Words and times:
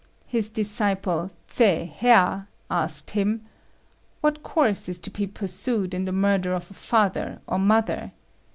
His 0.25 0.49
disciple, 0.49 1.29
Tsze 1.47 1.85
Hea, 1.85 2.45
asked 2.71 3.11
him, 3.11 3.45
'What 4.21 4.41
course 4.41 4.89
is 4.89 4.97
to 4.97 5.11
be 5.11 5.27
pursued 5.27 5.93
in 5.93 6.05
the 6.05 6.11
murder 6.11 6.55
of 6.55 6.71
a 6.71 6.73
father 6.73 7.39
or 7.45 7.59
mother?' 7.59 8.11